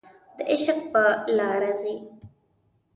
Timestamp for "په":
0.91-1.03